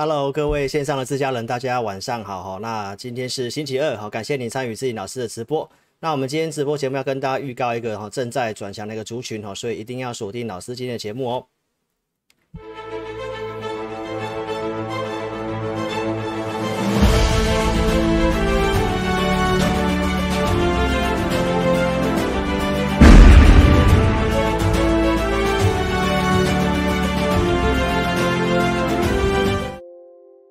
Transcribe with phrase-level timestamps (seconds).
[0.00, 2.58] Hello，各位线上的自家人，大家晚上好哈。
[2.62, 5.68] 那今天是星期二，好，感谢您参与自己老师的直播。
[5.98, 11.46] 那我们今天直播节目要跟大家预告一个哈正在转强的一个族群哈，所以一定要锁定老师今天的节目哦。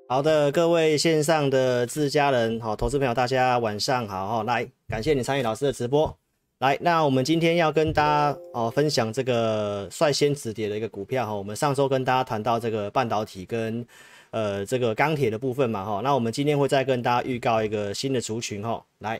[0.10, 4.43] 好的，各位线上的自家人，好，投资朋友，大家晚上好哈。
[4.43, 6.18] 来，感谢你参与老师的直播。
[6.60, 11.36] 来，那我们今天要跟大家哦分享这个率先止跌的一个股票哈。
[11.36, 13.86] 我们上周跟大家谈到这个半导体跟
[14.32, 16.00] 呃这个钢铁的部分嘛哈。
[16.02, 18.82] 那我们今天会再跟大家预告一个新的族群哈。
[19.00, 19.19] 来。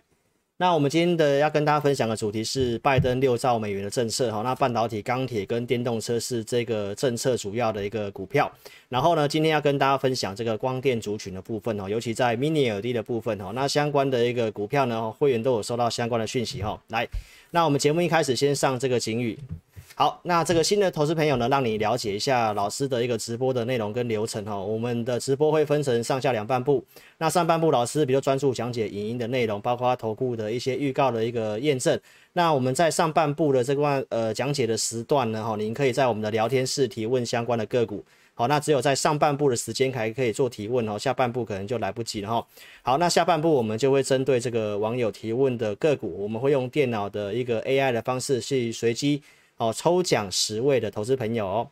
[0.60, 8.52] 那我们今天的要跟大家分享的主题是拜登六兆美元的政策哈，那半导体、钢铁跟电动车是这个政策主要的一个股票。
[8.90, 16.82] 然后呢，今天要跟大家分享这个光电族群的部分哦，尤其在 Mini LED 的部分哈，那相关的一个股票呢，会员都有收到相关的讯息哈。
[16.88, 17.08] 来，
[17.52, 19.38] 那我们节目一开始先上这个警语。
[20.00, 24.56] 好，那这个新的投资朋友呢，让你了解一下老师的一个直播的内容跟流程哈。
[24.56, 26.86] 我们的直播会分成上下两半部，
[27.18, 32.00] 那上半部老师比较专注讲解影音的内容，包括投顾的一些预告的一个验证。
[32.34, 38.06] 那我们在上半部的这段呃讲解的时段呢，哈，您可以在我们的聊天室提问相关的个股。
[38.36, 42.48] 好，那只有在上半部的时间还可以做提问哦，下半部可能就来不及了哈。
[42.84, 49.24] 好，那下半部我们就会针对这个网友提问的个股，我们会用电脑的一个 AI 的方式去随机。
[49.58, 51.68] 哦，抽奖十位的投资朋友哦。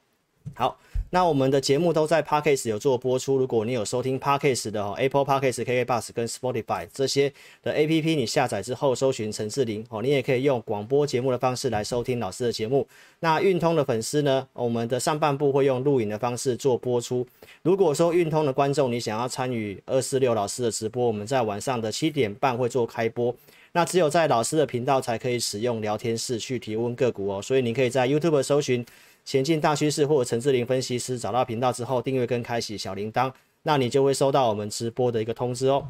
[0.53, 0.77] 好，
[1.09, 3.35] 那我们的节目都在 Podcast 有做播出。
[3.35, 7.33] 如果你有收听 Podcast 的哦，Apple Podcast、KK Bus 跟 Spotify 这些
[7.63, 12.87] 的 APP，你下载之后搜寻陈志玲哦，你也可以用广播节目的方式来收听老师的节目。
[13.21, 17.25] 那运通的粉丝呢，我们的上半部会用录影的方式做播出。
[17.63, 23.35] 如果说运通的观众你想要参与二四六老师的直播，我们在晚上的七点半会做开播。
[23.75, 28.85] 那只有在老师的频道才可以使用聊天室去提问个股哦，所以你可以在 YouTube 搜寻
[29.25, 33.29] 前进大趋势或者陈志霖分析师，找到频道之后订阅跟开启小铃铛，
[33.63, 35.85] 那你就会收到我们直播的一个通知哦。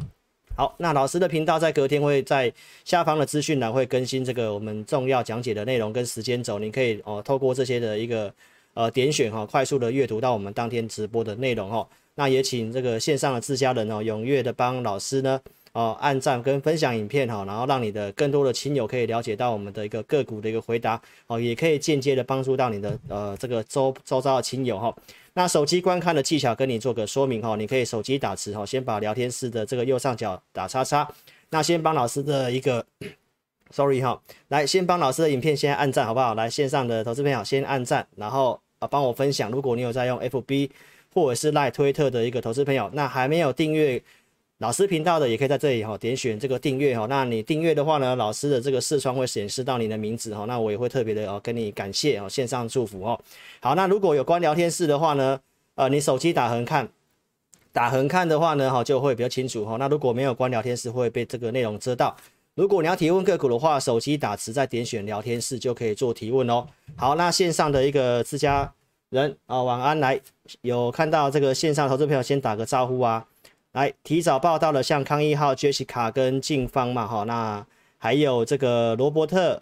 [0.55, 2.51] 好，那老师的频道在隔天会在
[2.83, 8.33] 下方的资讯栏会更新这个我们重要讲解的内容跟时间轴，你可以哦透过这些的一个
[8.73, 11.87] 呃点选哈、哦，快速的阅读到我们当天直播的内容哦。
[12.15, 15.39] 那也请这个线上的自家人哦，踊跃的帮老师呢。
[15.75, 24.95] 哦，按赞跟分享影片哈，然后让你的更多的亲友可以了解到我们的一个个股的一个回答哦，也可以间接的帮助到你的呃这个周周遭的亲友哈。
[25.33, 31.05] 那手机观看的技巧跟你做个说明哈，你可以手机打字哈，先把聊天室的这个右上角打叉叉，
[31.49, 32.85] 那先帮老师的一个，
[33.69, 36.35] sorry 哈，来先帮老师的影片先按赞好不好？
[36.35, 39.51] 来线上的投资朋友先按赞，然后啊帮我分享。
[39.51, 40.69] 如果你有在用 FB
[41.13, 44.01] 或者是赖推特的一个投资朋友，那还没有订阅。
[44.59, 47.05] 老师频道的也可以在这里哈，点选这个订阅哈。
[47.09, 50.45] 那你订阅的话呢，老师的这个视窗会显示到你的名字哈。
[50.45, 53.19] 那我也会特别的哦跟你感谢哦，线上祝福哦。
[53.59, 55.37] 好，那如果有关聊天室的话呢，
[55.75, 56.87] 呃，你手机打横看，
[57.73, 59.75] 打横看的话呢哈，就会比较清楚哈。
[59.77, 62.15] 那如果没有关聊天室，会被这个内容遮到。
[62.53, 66.65] 如果你要提问个股的话，手机打词再点选聊天室就可以做提问哦。
[66.95, 68.73] 好，那线上的一个自家
[69.09, 70.17] 人啊，晚安来，
[70.61, 73.25] 有看到这个线上投资朋友先打个招呼啊。
[73.75, 77.65] 来提早报到的，像康一号、Jessica 跟静芳嘛，哈，那
[77.97, 79.61] 还有这个罗伯特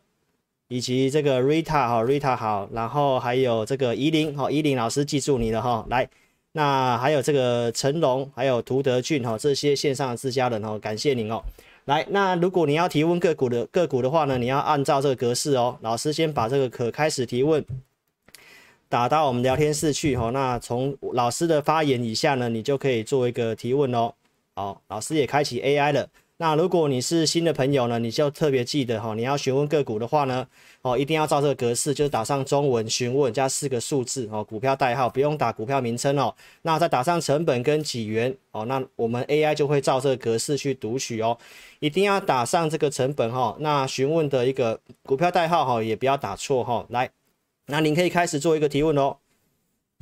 [0.67, 6.07] 以及这个 Rita 哈，Rita 好，然后还有这个怡琳哈，怡琳老师记住你了哈，来，
[6.51, 11.41] 那还有这个成龙，还有涂德俊哈，这些线上的自家人哦，感谢您哦。
[11.85, 17.65] 来，那如果你要提问个股的个股的话呢，你要按照这个格式哦，老师先把这个可开始提问。
[18.93, 24.13] 打到我们聊天室去哈，那从老师的发言以下呢，你就可以做一个提问哦。
[24.53, 26.07] 好，老师也开启 AI 了。
[26.37, 30.45] 那如果你是新的朋友呢，你就特别记得哈，你要询问个股的话呢，
[30.83, 36.31] 哦，一定要照这个格式，就是打上中文询问加四个数字哦，股票代号不用打股票名称哦。
[36.61, 41.35] 那再打上成本跟几元哦，那我们 AI 就会照这个格式去读取哦。
[41.79, 47.09] 一定要打上这个成本哈，那询问的一个股票代号哈，也不要打错哈，来。
[47.67, 49.17] 那您可以开始做一个提问哦。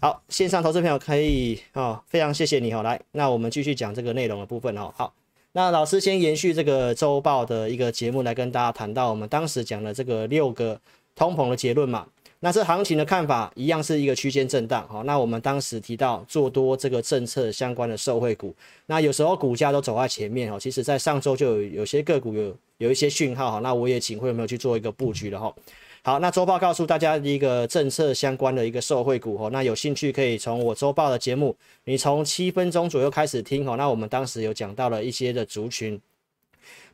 [0.02, 2.82] 好，线上投资朋友可以哦，非常谢谢你哦。
[2.82, 4.92] 来，那我们继续讲这个内容的部分哦。
[4.96, 5.14] 好，
[5.52, 10.80] 那老师先延续这个周报的一个节目来跟大家谈到我们当时讲的这个六个
[11.16, 12.08] 通膨的结论嘛。
[12.40, 14.88] 那这行情的看法一样是一个区间震荡。
[14.88, 18.52] 好，那我们当时提到做多这个政策相关的受惠股，
[18.88, 20.60] 那有时候股价都走在前面哦。
[20.60, 25.54] 其实在上周就有有些个股有有一些讯号哈，那我也请会有没有去做一个布局了哈。
[26.04, 33.78] 好，那周报告诉大家一个政策相关的一个受惠股哦，那有兴趣可以从我周报的节目，你从七分钟左右开始听哦。
[33.78, 36.02] 那我们当时有讲到了一些的族群，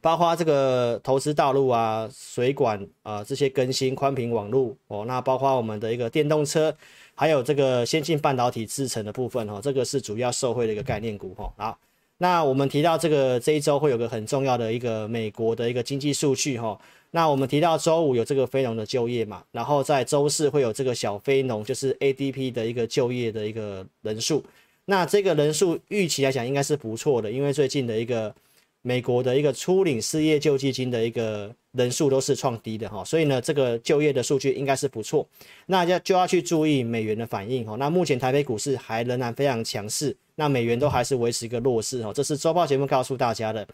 [0.02, 6.76] 包括这个投资道路啊、水管啊、呃、这些更新宽频网络哦，那包括我们的一个电动车，
[7.16, 11.50] 还有这个先进半导体制程的部分哦，这个是主要受惠的一个概念股哦。
[11.56, 11.80] 好。
[12.20, 16.76] 那我们提到这个这一周会有个很重要的一个美国的一个经济数据哈，
[17.18, 24.44] 那我们提到周五有这个非农的就业嘛，然后在周四会有这个小非农，就是 ADP 的一个就业的一个人数，
[24.86, 28.32] 那这个人数预期来讲应该是不错的，因为最近的一个
[28.84, 35.28] 美国的一个初领失业救济金的一个人数都是创低的哈，所以呢这个就业的数据应该是不错，
[35.66, 40.16] 那要就要去注意美元的反应哈，那目前台北股市还仍然非常强势。
[40.36, 43.68] 那美元都还是维持一个弱势哈，这是周报节目告诉大家的。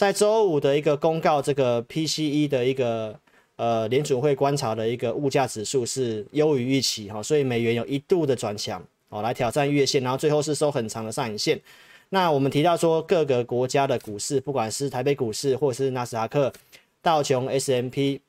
[0.00, 3.14] 在周五的一个公告，这个 PCE 的一个
[3.56, 11.60] 呃联准会观察的一个物价指数是优于预期哈，所以美元有一度的转强哦，来挑战月线，然后最后是收很长的上影线。
[12.08, 16.50] 那我们提到说各个国家的股市，不管是台北股市或是纳斯达克、
[17.02, 18.22] 道琼、S M P，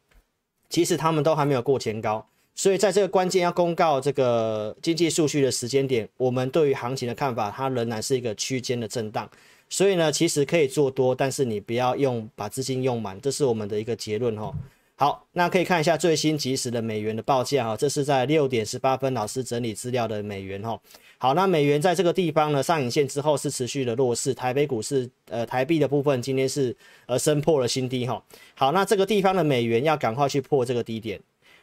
[0.70, 2.28] 其实他们都还没有过前高。
[2.54, 9.30] 所以在这个关键要公告这个经济数据的时间点，我们对于行情的看法，它仍然是一个区间的震荡。
[9.72, 14.54] 所以呢，其实可以做多，但是你不要用把资金用满，这是我们的一个结论哈。
[14.98, 20.78] 好，那可以看一下最新即时的美元的报价哈，这是在六点十八分老师整理资料的美元哈。
[21.18, 26.76] 好，那美元在这个地方呢，上影线之后是持续的弱势，台北股市呃台币的部分今天是
[27.06, 28.22] 呃升破了新低哈。
[28.54, 31.20] 好，那这个地方的美元要赶快去破这个低点。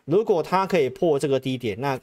[0.07, 2.01] 如果它可以破这个低点，那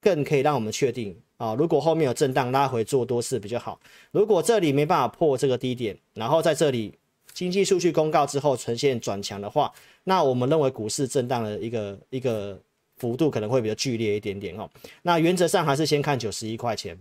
[0.00, 1.54] 更可以让我们确定啊。
[1.54, 3.80] 如果后面有震荡拉回做多是比较好。
[4.10, 6.92] 如果这里没办法破这个低点，然后在这里
[7.32, 9.72] 经济数据公告之后呈现转强的话，
[10.04, 12.60] 那我们认为股市震荡的一个一个
[12.98, 14.68] 幅度可能会比较剧烈一点点哦。
[15.02, 16.98] 那原则上还是先看九十一块钱，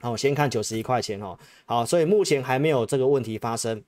[0.00, 1.38] 好，先看九十一块钱哦。
[1.64, 3.82] 好，所以目前还没有这个问题发生。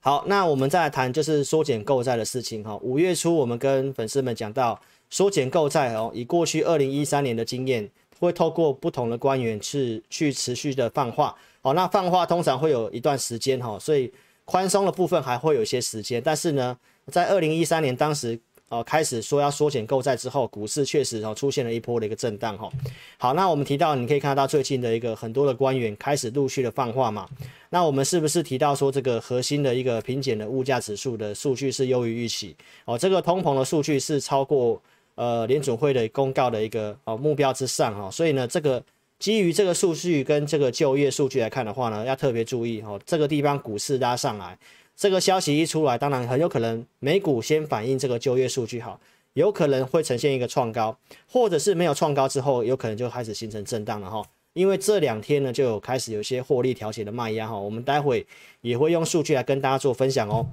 [0.00, 2.76] 好，那我们再来谈就是缩减购债的事情哈。
[2.78, 4.80] 五月初我们跟粉丝们讲到。
[5.14, 7.86] 缩减购债哦，以过去二零一三年的经验，
[8.26, 11.74] 会透过不同的官员去去持续的放话哦。
[11.74, 14.12] 那放话通常会有一段时间哈，所以
[14.44, 16.22] 宽松的部分还会有一些时间。
[16.24, 16.76] 但是呢，
[17.06, 18.38] 在二零一三年当时
[18.68, 22.70] 哦开始说要缩减购债之后，股市确实哦出现了一波的一个震荡哈。
[23.18, 27.28] 好，那我们提到你可以看到最近的一个很多的官员开始陆续的放话嘛。
[27.70, 32.54] 那我们是不是提到说这个核心的一个平减的物价指数的数据是优于预期
[32.84, 32.96] 哦？
[32.96, 34.80] 这个通膨的数据是超过。
[35.14, 38.82] 呃，联准会的公告的一个哦目标之上哈，所以呢，这个
[39.18, 44.58] 基于这个数据跟这个就业数据来看的话呢，要特别注意哈，这个地方股市拉上来，
[44.96, 48.98] 这个消息一出来，当然很有可能美股先反映这个就业数据好，
[49.34, 50.96] 有可能会呈现一个创高，
[51.30, 54.24] 或者是没有创高之后，有可能就开始形成震荡了哈，
[54.54, 58.26] 因为这两天呢就有开始有些获利调节的卖压哈，我们待会
[58.62, 60.46] 也会用数据来跟大家做分享哦。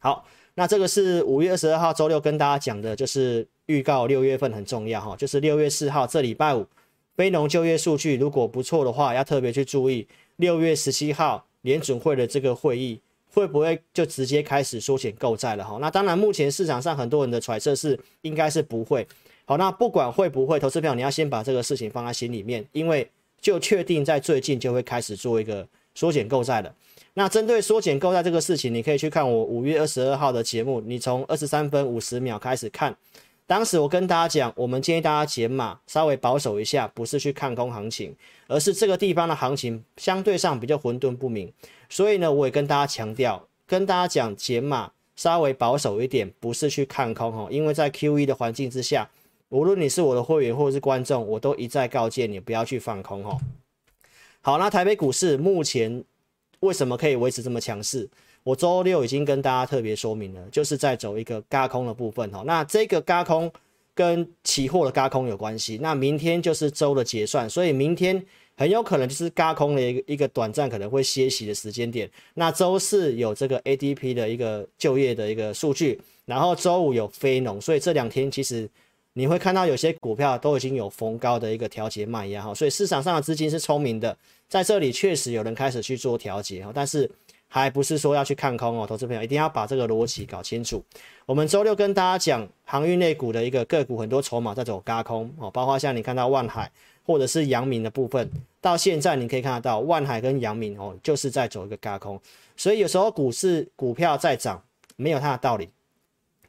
[0.00, 0.24] 好，
[0.58, 3.46] 那这个是五月二十二号周六跟大家讲的，就是。
[3.68, 6.66] 预告六月份很重要哈，就是六月四号这礼拜五，
[7.14, 12.98] 非农就业数据如果不错的话，要特别去注意六月十七号联准会的这个会议
[13.30, 15.76] 会不会就直接开始缩减购债了哈。
[15.82, 19.06] 那当然，目前市场上很多人的揣测是应该是不会。
[19.44, 23.06] 好，那不管会不会，投资票你要先把这个事情放在心里面，因为
[23.38, 26.74] 就确定在最近就会开始做一个缩减购债了。
[27.18, 32.96] 那针对缩减购债这个事情，你可以去看我五月二十二号的节目，你从二十三分五十秒开始看。
[33.44, 38.14] 当时我跟大家讲，我们建议大家减码，稍微保守一下，不是去看空行情，
[38.46, 41.52] 而是这个地方的行情相对上比较混沌不明。
[41.88, 47.48] 所以呢，我也跟大家强调，跟大家讲减码，稍微保守一点，不是去看空哈。
[47.50, 49.10] 因为在 QE 的环境之下，
[49.48, 53.36] 无论你是我的会员或者是观众，我都一再告诫你不要去放空哈。
[54.40, 56.04] 好，那台北股市目前
[56.60, 58.08] 为什么可以维持这么强势？
[58.44, 62.42] 我周六已经跟大家特别说明了，就是在走一个轧空的部分哈。
[62.46, 63.50] 那这个轧空
[63.94, 65.78] 跟期货的轧空有关系。
[65.82, 68.24] 那明天就是周的结算，所以明天
[68.56, 72.10] 很有可能就是轧空的一个一个短暂可能会歇息的时间点。
[72.34, 78.68] 那周四有这个 ADP 的一个就业的一个数据，然后周五有非农，所以这两天其实
[79.18, 82.54] 你会看到有些股票都已经有逢高的一个调节卖压哈。
[82.54, 84.16] 所以市场上的资金是聪明的，
[84.48, 87.10] 在这里确实有人开始去做调节哈，但是。
[87.50, 90.84] 还不是说要去看空哦，投资朋友一定要把这个逻辑搞清楚。
[91.24, 96.70] 我们周六跟大家讲航运类股的一个个股，很多筹码在走轧空哦，包括像你看到万海
[97.06, 102.20] 或者是阳明的部分，到现在你可以看得到万海跟阳明哦，就是在走一个轧空。
[102.54, 104.62] 所以有时候股市股票在涨，
[104.96, 105.70] 没有它的道理，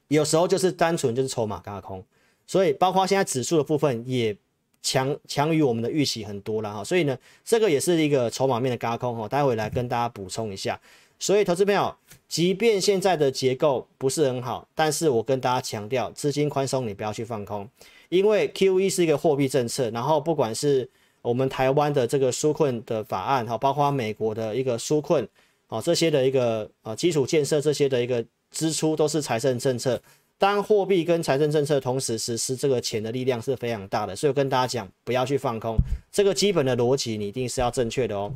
[0.10, 2.04] 有时候就是单纯就是筹码轧空。
[2.50, 4.36] 所以包括现在指数的部分也
[4.82, 7.15] 强强于我们的预期很多了哈，所以呢，
[7.46, 10.82] 这个也是一个筹码面的轧空哈，待会来跟大家补充一下。
[11.20, 11.96] 所以投资朋友，
[12.27, 17.70] 即便现在的结构不是很好，但是我跟大家强调，资金宽松你不要去放空，
[18.10, 20.89] 因为 QE 是一个货币政策，然后不管是
[21.22, 25.27] 我们台湾的这个纾困的法案哈，包括美国的一个纾困
[25.68, 30.01] 啊这些的一个啊基础建设这些的一个支出都是财政政策。
[30.39, 35.75] 当货币跟财政政策同时实施，这个钱的力量是非常大的，所以我跟大家讲，不要去放空，
[36.12, 38.34] 这个基本的逻辑你一定是要正确的哦。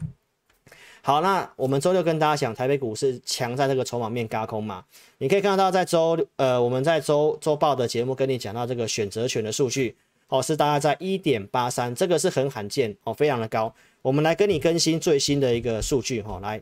[1.01, 4.83] 好，那我们周六跟大家讲，台北股市强在这个筹码面轧空嘛，
[5.17, 9.95] 你可以看到在周呃我们在周周报的节目跟你讲到这个选择权的数据
[10.27, 13.74] 哦，是大概在一点八三，这个是很罕见哦，非常的高。
[14.01, 16.62] 我们来跟你更新最新的一个数据哈、哦，来，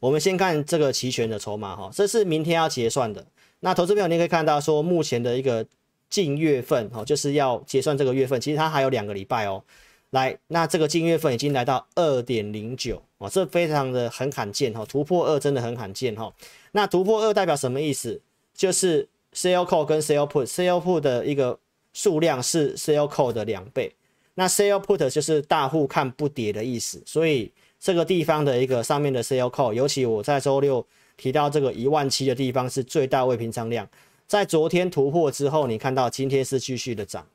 [0.00, 3.26] 我们先看这个期权的筹码哈，这是明天要结算的。
[3.60, 5.66] 那投资朋友，你可以看到说，目前的一个
[6.08, 9.64] 近月份哦，就是要结算这个月份，其实它还有两个礼拜哦。
[10.10, 16.32] 来，那这个近月份已经来到二点零九哦，这非常的很罕见哈，突破二真的很罕见哈。
[16.72, 18.20] 那突破二代表什么意思？
[18.54, 21.58] 就是 sell call 跟 sell put，sell put 的一个
[21.92, 23.92] 数量是 sell call 的两倍，
[24.34, 30.86] 那 sell put 就是大户看不跌的意思，所以这个地方的一个上面的 sell call，尤其我在周六。
[31.18, 33.86] 提到这个一万七的地方是最大未平仓量，
[34.26, 37.26] 在昨天突破之后，你看到今天是继续的涨，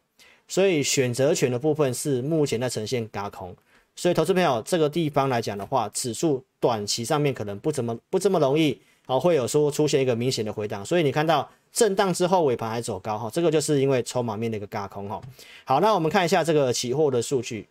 [0.48, 3.56] 所以选择权的部分是目前在呈现轧空，
[3.96, 15.22] 所以投资朋友这个地方来讲的话，指数短期上面可能不怎么不这么容易啊，会有说出现一个明显的回档，所以你看到震荡之后尾盘还走高哈，这个就是因为筹码面的一个轧空哈。
[15.66, 17.68] 好，那我们看一下这个期货的数据，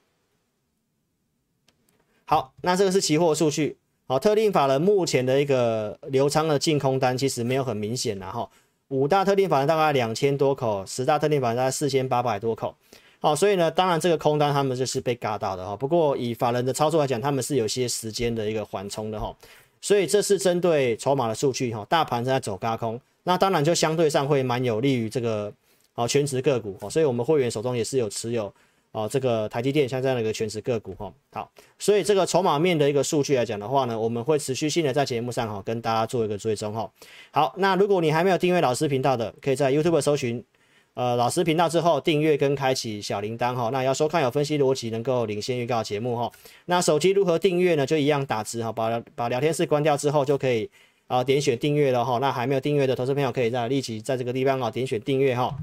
[2.27, 3.79] 好，那这个是期货数据。
[4.07, 8.51] 好，特定法人目前的一个留仓的净空单其实没有很明显，然后
[8.89, 12.75] 五大特定法人大概两千多口，十大特定法人大概四千八百多口。
[13.21, 15.77] 好，所以呢，当然这个空单他们就是被嘎到的哈。
[15.77, 19.35] 不过以法人的操作来讲，他们是有些时间的一个缓冲的哈。
[19.81, 25.53] 所以这是针对筹码的数据哈，大盘正在走嘎空，那当然就相对上会蛮有利于这个
[25.95, 26.91] 哦权值个股哦。
[26.91, 28.53] 所以我们会员手中也是有持有。
[28.93, 36.91] 哦，这个台积电像这样的一个全值个股哈，好，所以这个筹码面的一个数据来讲的话呢，我们会持续性的在节目上哈跟大家做一个追踪哈。
[37.31, 40.45] 好，那如果你还没有订阅老师频道的，可以在 YouTube 搜寻
[40.93, 43.71] 呃老师频道之后订阅跟开启小铃铛哈。
[43.73, 46.31] 那要收看有分析逻辑能够领先预告节目哈。
[46.67, 47.87] 那手机如何订阅呢？
[47.87, 50.71] 就一样打字哈，把把聊天室关掉之后就可以
[51.07, 52.19] 啊点选订阅了哈。
[52.19, 55.57] 那还没有订阅的投资朋友可以在立即在这个地方啊点选订阅哈。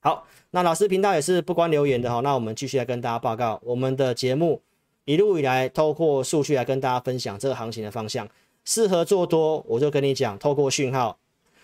[0.00, 0.26] 好。
[0.50, 4.62] 那老师频道也是不关留言的哈，那我们继续来跟大家报告我们的节目
[5.04, 8.26] 一路以来透过数据来跟大家分享这个行情的方向，
[8.64, 11.18] 适合做多我就跟你讲，透过讯号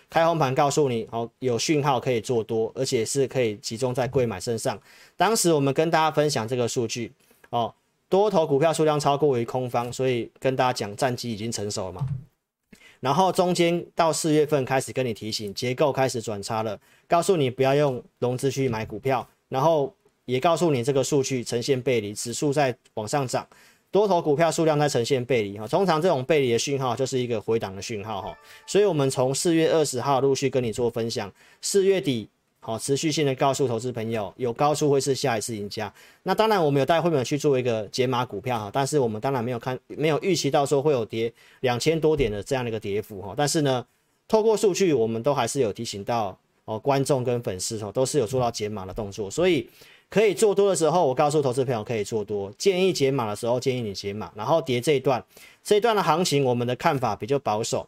[0.07, 4.79] 开红盘告诉你，好有讯号可以做多，而且是可以集中在柜买身上。
[5.17, 7.11] 当时我们跟大家分享这个数据
[7.49, 7.73] 哦，
[8.07, 12.07] 多头股票数量超过于空方，所以跟大家讲战机已经成熟了嘛。
[12.99, 19.93] 然后中间到四月份开始跟你提醒，结构开始转差了，告诉你不要用融资去买股票，然后
[20.25, 23.47] 也告诉你这个数据呈现背离，指数在往上涨，
[23.91, 32.29] 多头股票数量在呈现背离哈，通常这种背离的讯号就是一个回档的讯号哈，所以我们从四月二十号陆续跟你做分享，四月底。
[32.65, 35.93] 好，持续性的告诉投资朋友，有高出会是下一次赢家。
[36.23, 43.35] 那当然，我们有带会员去做一个解码股票哈，但是我们当然没有看，没有预期到说会有跌两千多点的这样的一个跌幅哈。
[43.37, 43.85] 但是呢，
[44.27, 49.69] 透过数据，我们都还是有提醒到哦，观众跟粉丝哦，都是有做到解码的动作，所以
[50.09, 55.23] 可以做多的时候，我告诉投资朋友可以做多，建议解码的时候建议你解码，然后跌这一段，
[55.63, 57.87] 这一段的行情，我们的看法比较保守，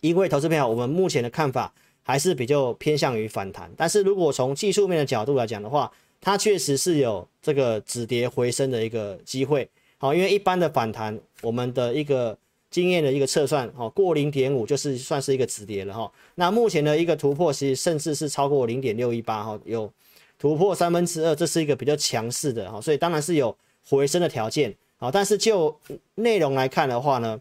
[0.00, 1.74] 因为投资朋友，我们目前的看法。
[2.08, 9.68] 还是比较偏向于反弹，但是如果从技术面的角度来讲的话，它确实是有这个止跌回升的一个机会。
[9.98, 12.34] 好，因为一般的反弹，我们的一个
[12.70, 16.10] 经验的一个测算，哦，过零点五就是算是一个止跌了哈。
[16.36, 19.92] 那目前的一个突破，其实甚至是超过零点六一八哈，有
[20.38, 23.54] 突破三分之二，这是一个比较强势的哈，所以当然是有
[23.86, 24.74] 回升的条件。
[24.96, 25.78] 好，但是就
[26.14, 27.38] 内容来看的话呢，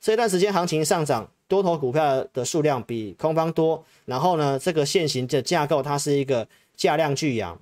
[0.00, 1.30] 这段时间行情上涨。
[1.48, 7.58] 多头股票的数量比空方多，然后呢，这个线形的架构它是一个价量巨扬。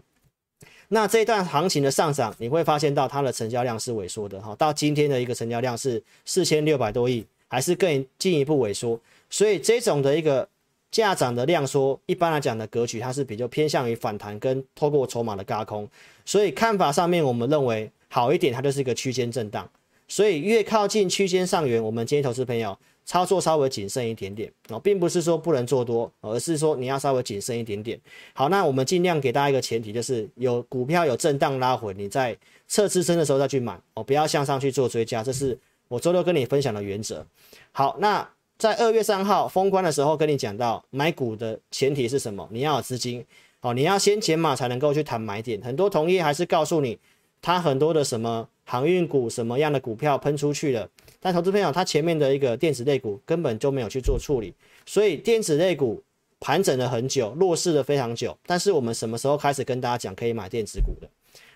[0.89, 9.01] 那这一段行情的上涨，你会发现到它的成交量是萎缩的哈，到今天的一个成交量是四千六百多亿，还是更进一步萎缩。
[9.31, 10.49] 所以这种的一个
[10.91, 15.89] 价涨的量缩，一般来讲的格局它是比较偏向于反弹跟透过筹码的轧空。
[16.25, 19.69] 所以看法上面，我们认为好一点，它就是一个区间震荡。
[20.07, 22.79] 所以越靠近区间上缘，我们建议投资朋友。
[23.07, 27.99] 操作稍微谨慎一点点哦，并不是说不能做多，而是说你要稍微谨慎一点点。
[28.35, 32.37] 好，那我们尽量给大家一个前提，就是有股票有震荡拉回，你在
[32.67, 35.23] 测支撑的时候再去买哦，不要向上去做追加。
[35.23, 37.25] 这是我周六跟你分享的原则。
[37.71, 42.49] 好，那在二月三号封关的时候跟你讲到买股的前提是什么？
[42.51, 43.25] 你要有资金
[43.61, 45.61] 哦，你要先减码才能够去谈买点。
[45.63, 46.99] 很多同业还是告诉你，
[47.41, 50.89] 他很多的什么航运股什么样的股票喷出去了。
[51.27, 54.55] 但投资朋友，他前面的一个电子类股根本就没有去做处理，
[54.87, 56.01] 所以电子类股
[56.39, 58.39] 盘整了很久，弱势了非常久。
[58.47, 61.11] 但是我们什么时候开始跟大家讲可以买电子股的？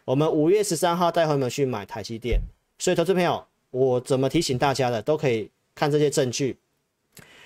[0.05, 2.41] 我们五月十三号带朋友们去买台积电。
[2.81, 6.57] 所以投资朋友，我怎么提醒大家的，都可以看这些证据。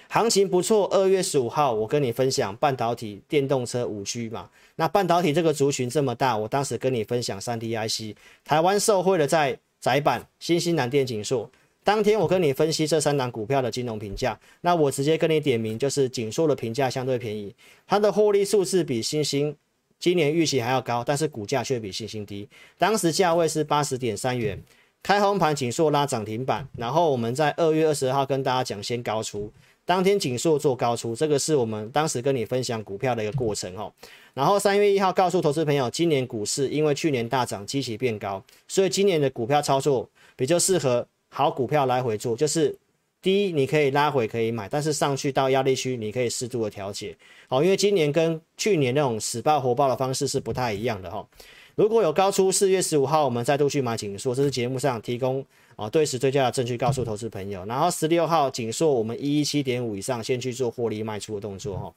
[0.09, 4.49] 行情不错，二月十五号我跟你分享半导体、电动车、五 G 嘛。
[4.77, 8.17] 那半导体这个族群这么大，我当时跟你分享三 D IC，
[8.47, 11.51] 台湾受惠的在窄板、新兴、南电、景硕。
[11.85, 17.55] 当天我跟你分析这三档股票的金融评价，那我直接跟你点名，就是景硕的评价相对便宜，
[17.87, 19.55] 它的获利数字比新兴
[20.01, 22.49] 今年预期还要高，但是股价却比新兴低。
[22.79, 24.59] 当时价位是八十点三元，
[25.03, 29.53] 开红盘景硕拉涨停板，然后我们在二月二十二号跟大家讲先高出，
[29.85, 33.93] 当天景硕做高出，这个是我们当时跟你分享股票的一个过程哦。
[34.33, 41.07] 然后三月一号告诉投资朋友，今年股市因为去年大涨，基期变高，所以今年的股票操作比较适合。
[41.35, 42.73] 好股票来回做，就是
[43.21, 47.17] 第一，你可以拉回可以买，但是上去到压力区，你可以适度的调节。
[47.49, 51.27] 好，因为今年跟去年那种死抱活爆的方式是不太一样的哈。
[51.75, 57.65] 如果有高出四月十五号，我们再度去买景硕，这是节目上提供啊对时对价的证据，告诉投资朋友。
[57.67, 61.93] 然后十六号景硕，我们一一七点五以上先去做获利卖出的动作哈。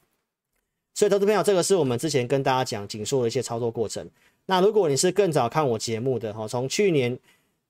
[0.94, 4.04] 所以投资朋友，这个是我们之前跟大家讲景硕的一些操作过程。
[4.46, 7.16] 那如果你是更早看我节目的哈，从去年。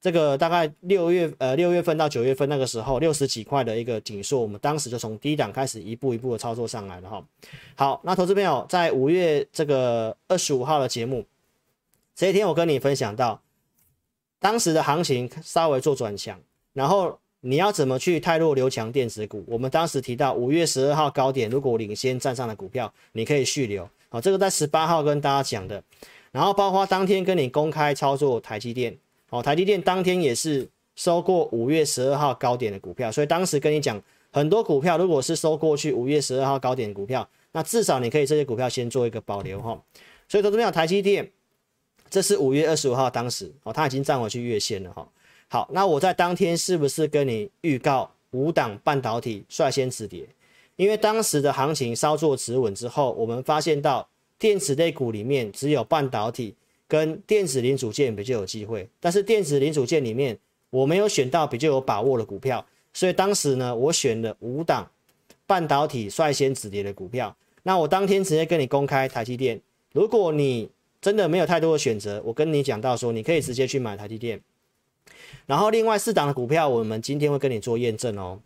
[0.01, 7.25] 这个大概六月呃六月份到九月份那个时候六十几块的一个紧缩，我们当时就从低档开始一步一步的操作上来了哈。
[7.75, 11.25] 好，那投资朋友在五月这个二十五号的节目，
[12.15, 13.43] 这一天我跟你分享到，
[14.39, 16.41] 当时的行情稍微做转强，
[16.75, 19.45] 然后你要怎么去汰弱留强电子股？
[19.49, 23.91] 我们当时提到五月十二号高点，如果领先站上的股票，你可以续留。
[24.11, 25.83] 好，这个在十八号跟大家讲的，
[26.31, 28.97] 然后包括当天跟你公开操作台积电。
[29.31, 34.01] 哦，台积电当天也是收过五月十二号高点的股票，所以当时跟你讲，
[34.33, 39.79] 很多股票如果是收过去五月十二号高点的股票，那至少你可以这些股票先做一个保留哈。
[40.29, 41.31] 所以投资朋，台积电
[42.09, 45.07] 这是五月二十五号当时哦，它已经站回去月线了哈。
[45.49, 50.27] 好，那我在当天是不是跟你预告五档半导体率先止跌？
[50.77, 56.55] 因为当时的行情稍作止稳之后，我们发现到电子类股里面只有半导体。
[56.89, 60.37] 跟电子零组件比较有机会，但是电子零组件里面
[60.71, 64.91] 我没有选到比较有把握的股票，所以当时呢，我选了五档
[65.47, 67.37] 半导体率先止跌的股票。
[67.63, 69.61] 那我当天直接跟你公开台积电，
[69.93, 70.71] 如果你
[71.01, 74.41] 真的没有太多的选择，我跟你讲到说，你可以直接去买台积电。
[75.47, 78.41] 然后另外四档的股票，我们今天会跟你做验证哦，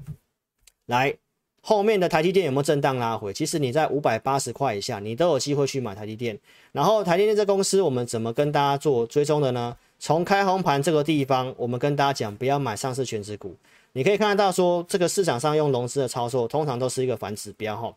[0.86, 1.16] 来。
[1.64, 3.32] 后面的台积电有没有震荡拉回？
[3.32, 6.36] 其实你在五百八十块以下，你都有机会去买台积电。
[6.72, 9.76] 然后台积电这公司，我们怎么跟大家做追踪的呢？
[10.00, 13.56] 从开红盘这个地方，我们跟大家讲，不要买上市权值股。
[13.92, 17.94] 你可以看得到说，这个市场上用融资的操作，通常都是一个反指标哈。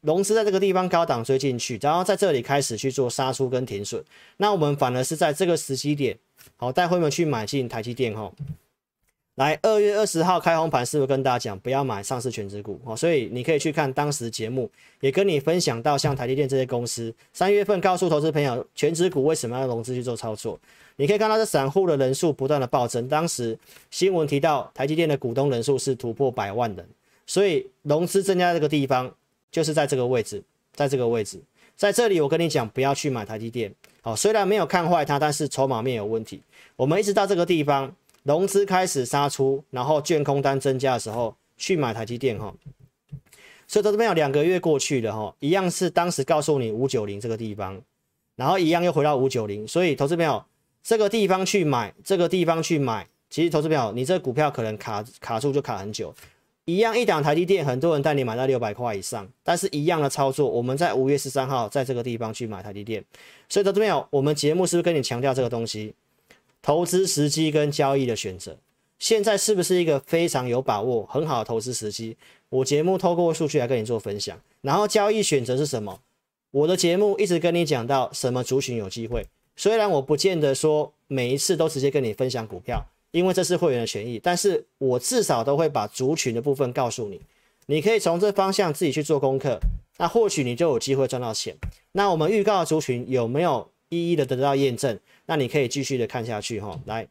[0.00, 4.02] 融资在这个地方高档追进去，然后在这里开始去做杀出跟停损。
[4.38, 6.18] 那我们反而是在这个时机点，
[6.56, 8.32] 好带会员去买进台积电哈。
[9.38, 12.80] 来，二月二十号开红盘，是不是跟大家讲不要买上市权值股？
[12.84, 20.58] 哦，所以你可以去看当时节目，也跟你分享到像台积电这些公司，三月份告诉投资朋友，全职股为什么要融资去做操作？
[20.96, 23.56] 你可以看到这散户的人数不断的暴增，当时
[23.92, 26.84] 新闻提到台积电的股东人数是突破百万人，
[27.24, 29.08] 所以融资增加这个地方
[29.52, 30.42] 就是在这个位置，
[30.74, 31.40] 在这个位置，
[31.76, 33.72] 在这里我跟你讲不要去买台积电。
[34.02, 36.42] 哦，虽然没有看坏它，但是筹码面有问题。
[36.74, 37.94] 我们一直到这个地方。
[38.24, 42.54] 融资开始杀出，然后券空单增加的时候去买台积电哈，
[43.66, 47.80] 所以投资朋友两个月过去了哈，一样是当时告诉你五九零这个地方，
[48.36, 50.44] 然后一样又回到五九零，所以投资朋友
[50.82, 56.14] 这个地方去买，这个地方去买，其实投资朋友你这股票可能卡卡住就卡很久，
[56.64, 63.04] 一样一档台积电，很多人带你买到六百块以上，但是一样的操作，我们在五月十三号在这个地方去买台积电，
[63.48, 65.94] 所以投资朋友，我们节目是不是跟你强调这个东西？
[66.62, 68.58] 投资时机跟交易的选择，
[68.98, 72.16] 现在是不是一个非常有把握、很好的投资时机？
[72.50, 76.00] 我节目透过数据来跟你做分享，然后交易选择是什么？
[76.50, 84.18] 我的节目一直跟你讲到什么族群有机会，虽然我不见得说每一次都直接跟你分享股票，因为这是会员的权益。
[84.18, 87.20] 但是我至少都会把族群的部分告诉你，
[87.66, 89.60] 你可以从这方向自己去做功课，
[89.98, 91.54] 那或许你就有机会赚到钱。
[91.92, 94.98] 那我们预告的族群有没有一一的得到验证？
[95.28, 96.80] 那你可以继续的看下去哈。
[96.86, 97.06] 来，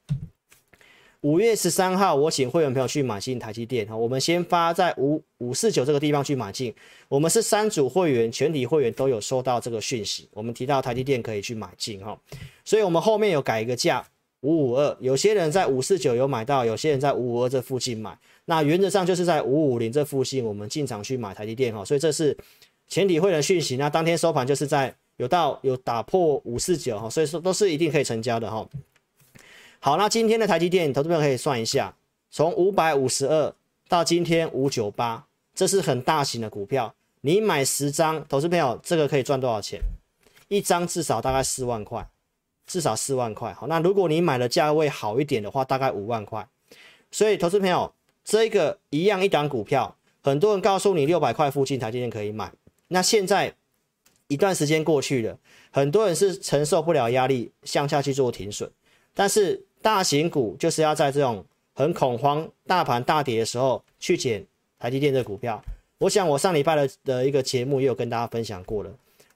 [1.22, 3.96] 五月十三号，我请会员朋友去买进台积电哈。
[3.96, 6.74] 我们先发在五五四九这个地方去买进。
[7.10, 10.28] 我们是三组会员，全体会员都有收到这个讯息。
[10.34, 12.20] 我们提到台积电可以去买进哈，
[12.66, 14.04] 所以我们后面有改一个价
[14.42, 14.98] 五五二。
[15.00, 18.18] 有些人在五四九有买到，有些人在五五二这附近买。
[18.46, 21.86] 那原则上就是在五五零这附近，我们进场去买台积电哈。
[21.86, 22.36] 所以这是
[22.88, 23.78] 全体会员讯息。
[23.78, 24.96] 那当天收盘就是在。
[25.18, 28.68] 有到有打破五四九哈，所以说都是一定可以成交的哈。
[29.80, 31.96] 好，那今天的台积电，投资朋友可以算一下，
[32.32, 33.54] 从五百五十二
[33.88, 36.94] 到今天五九八，这是很大型的股票。
[37.22, 39.82] 你买十张，投资朋友这个可以赚多少钱？
[40.48, 42.08] 一张至少大概四万块，
[42.68, 43.52] 至少四万块。
[43.54, 46.48] 好，那如果你买的价位好一点的话，大概五万块。
[47.12, 47.92] 所以投资朋友，
[48.24, 52.52] 这个一样一档股票，很多人告诉你六百块附近台积电可以买，
[52.90, 53.56] 那现在。
[54.28, 55.38] 一段时间过去了，
[55.72, 58.70] 很多人是承受不了压力向下去做停损，
[59.13, 64.46] 但是大型股就是要在这种很恐慌、大盘大跌的时候去捡
[64.80, 65.63] 台积电这股票。
[66.00, 68.92] 我想我上礼拜的的一个节目也有跟大家分享过了，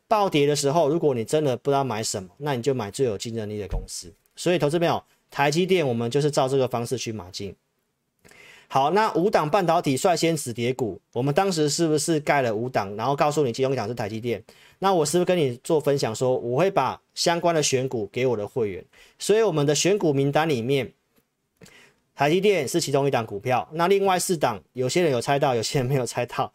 [0.08, 4.14] 暴跌的时候，如果你真的不知道买什么，那你就买最有竞争力的公司。
[4.36, 7.56] 所以投资朋友，台积电我们就是照这个方式去买进。
[8.74, 14.42] 好，那五档半导体率先止跌股，我们当时是不是盖了五档，然后告诉你其中一档是台积电？
[14.80, 18.82] 那我是不是跟你做分享说，我会把相关的选股给我的会员，
[19.20, 20.90] 所以我们的选股名单里面，
[22.16, 23.68] 台积电是其中一档股票。
[23.74, 26.50] 那另外四档，有些人有猜到，有些人没有猜到，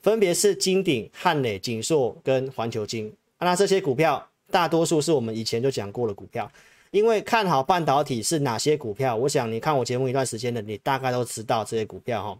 [0.00, 3.12] 分别是金鼎、汉磊、景硕跟环球晶。
[3.40, 6.50] 那这些股票大多数是我们以前就讲过的股票，
[6.90, 12.38] 因为看好半导体是哪些股票，我想你看我节目一段时间的，你大概都知道这些股票哈。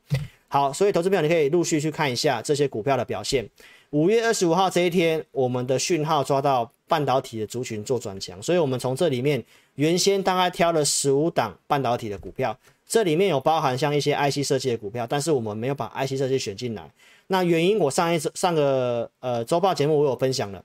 [0.48, 3.48] 好，所以投资朋友你可以陆续去看一下这些股票的表现。
[3.90, 9.42] 五月二十五号这一天，我们的讯号抓到半导体的族群做转强，所以我们从这里面
[9.76, 16.90] 原先大概挑了十五档半导体的股票，这里面有包含像一些 IC 设计的股票，但是我们没有把 IC 设计选进来。
[17.26, 20.62] 那原因我上一次上个呃周报节目我有分享了，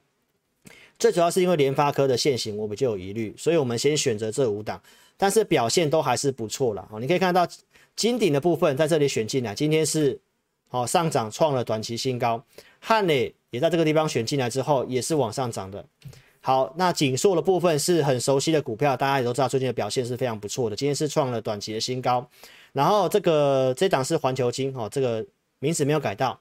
[1.04, 4.82] 最主要是因为联发科的线型我比较有疑虑，所以我们先选择这五档，
[5.18, 6.88] 但是表现都还是不错了。
[6.90, 7.46] 哦，你可以看到
[7.94, 10.18] 金鼎的部分在这里选进来，今天是
[10.70, 12.42] 哦上涨创了短期新高。
[12.80, 15.86] 汉磊也在这个地方选进来之后，也是往上涨的。
[16.40, 20.76] 好，那景硕的部分是很熟悉的股票，大家也都知道，最近的表现是非常不错的。
[20.78, 22.26] 今天是创了短期的新高。
[22.72, 25.26] 然后这个这档是环球晶，哦，这个
[25.60, 26.40] 名字没有改到。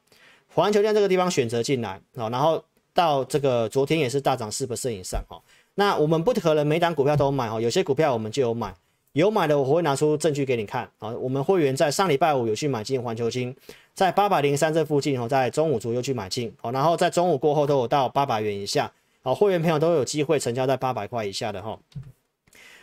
[0.54, 2.62] 环球在这个地方选择进来，哦，然后
[2.94, 5.40] 到这个昨天也是大涨四%以上，哦。
[5.74, 8.74] 那我们不可能每档股票都买，哦，有些股票我们就有买。
[9.12, 11.10] 有买的我会拿出证据给你看啊！
[11.10, 13.54] 我们会员在上礼拜五有去买进环球晶，
[13.92, 18.90] 在八百零三这附近哦，在中午左右去买进哦，然后在中午过后都有到八百元以下，
[19.22, 21.78] 好，会员朋友都有机会成交在八百块以下的哈。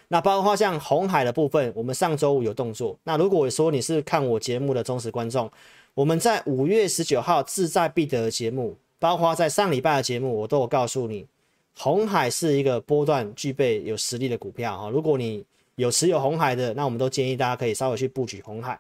[0.10, 2.96] 那包括像红海的部分，我们上周五有动作。
[3.06, 5.50] 那如果说你是看我节目的忠实观众，
[5.96, 11.26] 我们在五月十九号志在必得的节目，包括在上礼拜的节目，我都有告诉你，
[11.76, 14.90] 红海是一个波段具备有实力的股票哈。
[14.90, 15.44] 如果你
[15.76, 18.78] 有持有红海的，那我们都建议大家可以稍微去布局红海。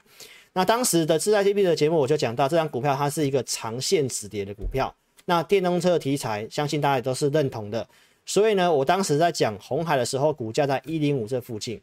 [0.51, 4.93] 那当时的自在必得的节目，我就讲到这张股票它是一个长线止跌的股票。
[5.25, 7.87] 那电动车的题材，相信大家也都是认同的。
[8.25, 11.79] 所以呢，我当时在讲红海的时候，股价在一零五这附近。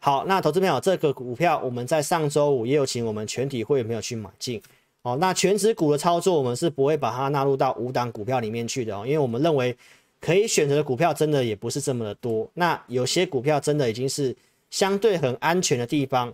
[0.00, 4.60] 好，那投资朋友，这个股票我们在上周五也有请我们全体会员朋友去买进。
[5.04, 9.76] 哦，那全值股的操作，我们是不会把它纳入到五档股票里面去的哦，因为我们认为。
[10.20, 14.34] 可以选择的股票真的也不是这么的多，那有些股票真的已经是
[14.70, 16.32] 相对很安全的地方，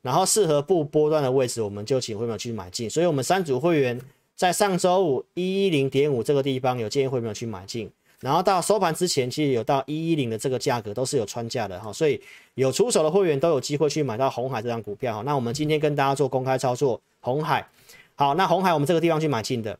[0.00, 2.88] 然后适合布波段的位置，我们就请会员去买进。
[2.88, 4.00] 所以，我们三组会员
[4.34, 12.18] 在上周五一一零点五这个地方有建议会员去买进，然后到收盘之前其实有到一一零的这个价格都是有穿价的哈，所以
[12.54, 15.22] 有出手的会员都有机会去买到红海这张股票哈。
[15.26, 17.68] 那我们今天跟大家做公开操作，红海，
[18.16, 19.78] 好，那红海我们这个地方去买进的。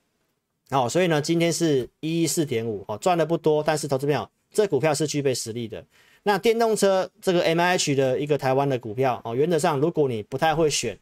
[0.70, 5.82] 好、所以呢，今天是一一四点五哦，赚的不多，但是投资票这股票是具备实力的。
[6.24, 10.98] 那电动车这个 M I H 的一个台湾的股票哦，原则上如果你不太会选，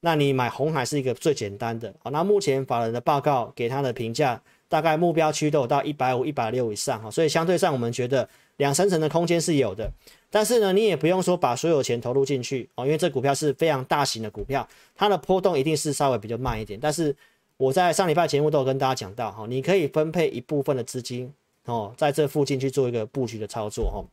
[0.00, 1.94] 那你买红海是一个最简单的。
[2.02, 9.90] 好、那目前法人的报告给他的评价，大概目标区都有到一百五、一百六以上哈、所以相对上我们觉得两三成的空间是有的。
[10.34, 14.66] 但是呢，你也不用说把所有钱投入进去哦，因为这股票是非常大型的股票，
[14.96, 17.14] 它的波动一定是稍微比较慢一点，但是。
[17.56, 21.32] 我在上礼拜节目都有跟大家讲到哈，你可以分配一部分的资金
[21.66, 24.04] 哦，在这附近去做一个布局的操作哈。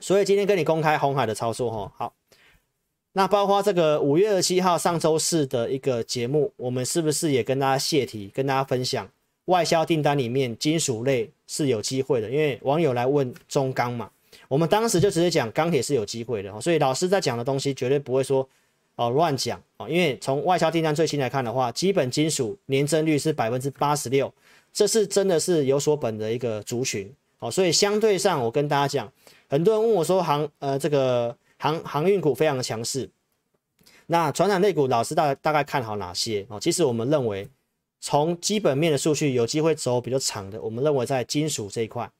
[0.00, 2.12] 所以今天跟你公开红海的操作哈，好，
[3.12, 9.08] 那包括这个五月二十七号上周四的一个节目，我们是不是也跟大家泄题，跟大家分享
[9.44, 12.28] 外销订单里面金属类是有机会的？
[12.28, 14.10] 因为网友来问中钢嘛，
[14.48, 18.48] 我们当时就直接讲钢铁是有机会的，所以老师在讲的东西绝对不会说
[18.96, 24.32] 哦乱讲啊，因为从外销订单最新来看的话，基本金属年增率是百分之八十六，
[24.72, 29.12] 这是真的是有所本的一个族群，哦，所以相对上我跟大家讲。
[29.48, 33.08] 很多人问我说航，呃这个航航运股非常的强势，
[34.06, 36.58] 那传产类股老师大大概看好哪些哦？
[36.58, 37.48] 其实我们认为，
[38.00, 42.10] 从基本面的数据有机会走比较长的，我们认为在金属这一块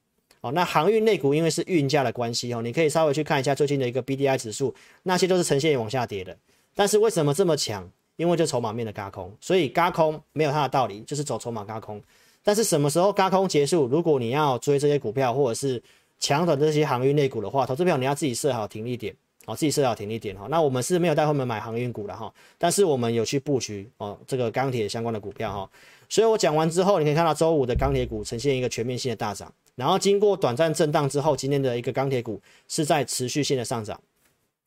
[0.44, 0.52] 哦。
[0.52, 6.37] 那航运类股因为是运价的关系哦，你可以稍微去看一下最近的一个 BDI 指数，那些都是呈现往下跌的。
[6.74, 7.90] 但是为什么这么强？
[8.16, 12.00] 因为就筹码面的轧空，所以轧空没有它的道理，就是走筹码轧空。
[12.44, 13.88] 但是什么时候轧空结束？
[13.88, 15.83] 如果你要追这些股票或者是
[16.20, 19.12] 抢短这些航运类股的话，投资票你要自己设好停利点，
[19.46, 20.46] 哦，自己设好停利点哈。
[20.48, 25.68] 那我们是没有带后面买航运股的哈，但是我们有去布局哦这个钢铁相关的股票哈。
[26.09, 34.00] 所以我讲完之后，你可以看到周五的钢铁股呈现一个全面性的大涨，然后经过短暂震荡之后，今天的一个钢铁股是在持续性的上涨。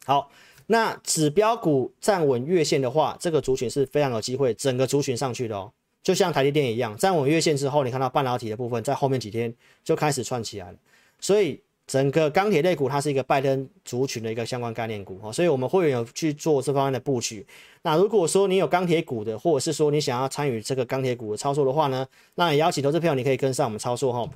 [0.05, 0.29] 好，
[0.67, 5.71] 那指标股站稳月线的话，这个族群是非常有机会整个族群上去的哦，
[6.03, 10.77] 就像台积电一样，站稳月线之后，你看到半导体的部分在后面几天就开始串起来了。
[11.19, 17.45] 所以整个钢铁类股它是一个拜登族群的一个相关概念股哈，所以我们会有去做这方面的布局。
[17.81, 24.29] 那如果说你有钢铁股的，或者是说你想要参与这个钢铁股的操作的话呢，那也邀请投资朋友你可以跟上我们操作哈。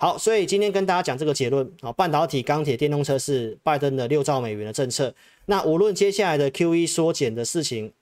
[0.00, 5.12] 好，所以今天跟大家讲这个结论啊，半导体、钢铁、电动车是拜登的六兆美元的政策。
[5.46, 7.92] 那无论接下来的 QE 缩减的事情，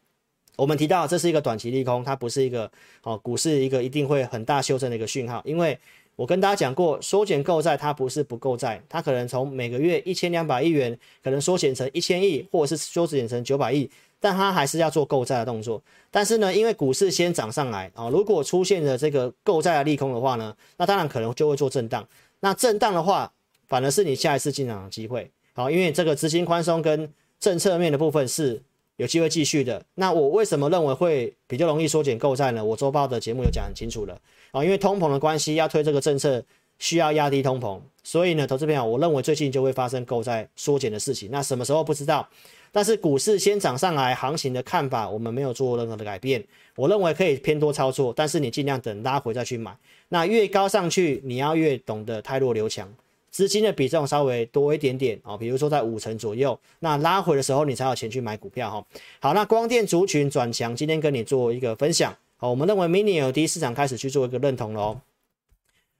[0.57, 2.71] 我们提到这是一个短期利空，它不是一个
[3.03, 5.79] 哦股市一个一定会很大修正的一个讯号，因为。
[6.17, 15.83] 我跟大家讲过，缩减购债它不是不购债，它可能从每个月一千两百亿元，可能缩减成一千亿，或者是缩减成九百亿，但它还是要做购债的动作。
[16.11, 22.07] 但是呢，因为股市先涨上来啊，如果出现了这个购债的利空的话呢，那当然可能就会做震荡。
[22.41, 23.33] 那震荡的话，
[23.69, 25.31] 反而是你下一次进场的机会。
[25.55, 28.63] 好，因为这个资金宽松跟政策面的部分是
[28.97, 29.83] 有机会继续的。
[29.95, 32.65] 那我为什么认为会比较容易缩减购债呢？
[32.65, 34.19] 我周报的节目有讲很清楚了。
[34.53, 36.43] 啊，因为通膨的关系，要推这个政策
[36.79, 41.31] 需要压低通膨，所以呢，投资朋友，我认为最近就会发生购债缩减的事情。
[41.31, 42.29] 那什么时候不知道？
[42.73, 46.45] 但是股市先涨上来，行情的看法我们没有做任何的改变。
[46.75, 49.75] 我认为可以偏多操作，但是你尽量等拉回再去买。
[50.11, 52.87] 那越高上去，你要越懂得太弱留强，
[53.31, 56.59] 资金的比重稍微多一点点啊，比如说在五成左右。
[56.81, 58.87] 那拉回的时候，你才有钱去买股票哈。
[59.21, 62.15] 好，那光电族群转强，今天跟你做一个分享。
[62.37, 65.01] 好，我们认为 Mini LED 市场开始去做一个认同了哦。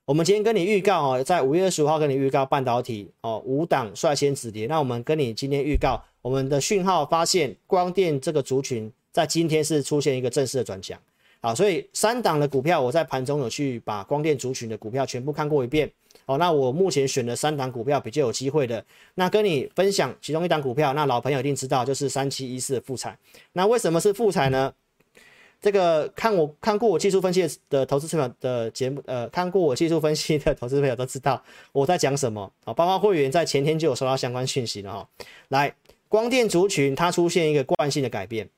[0.07, 4.69] 我们今天跟你预告哦，在五月二十五号跟你预告半导体哦，五档率先止跌。
[4.69, 10.97] 那我们跟你今天预告，我们的讯号发现光电这个族群在今天是出现一个正式的转强。
[11.41, 15.91] 好，所以三档的股票我在盘中有去把光电族群的股票全部看过一遍。
[16.27, 18.85] 哦，那我目前选了三档股票比较有机会的，
[19.17, 23.19] 那跟你分享其中一档股票，那老朋友一定知道就是三七一四的富采。
[23.55, 24.73] 那为什么是富采呢？
[25.61, 31.43] 这个看我看过我技术分析的投资朋友的节目，呃，看过我技术分析的投资朋友都知道
[31.73, 32.73] 我在讲什么啊。
[32.73, 35.09] 包括会员在前天就有收到相关讯息了哈。
[35.49, 35.75] 来，
[36.09, 38.49] 光电族群它出现一个惯性的改变，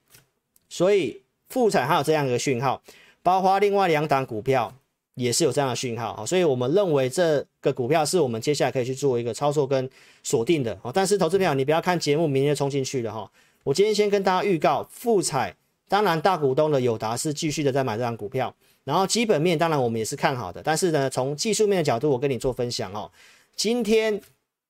[0.69, 2.83] 所以富采还有这样一个讯号，
[3.23, 4.75] 包括另外两档股票
[5.15, 6.27] 也是有这样的讯号啊。
[6.27, 9.89] 所以我们认为这个股票是我们接下来可以去做一个操作跟
[10.23, 10.91] 锁定的啊。
[10.93, 13.31] 但是投资朋友你不要看节目明天冲进去了哈。
[13.63, 15.55] 我今天先跟大家预告富彩。
[15.89, 23.11] 当然，大股东的友达是继续的在买这张股票，然后基本面当然我们也是看好的，但是呢，从技术面的角度，我跟你做分享哦。
[23.57, 24.21] 今天